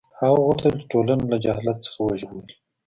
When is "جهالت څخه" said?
1.45-1.99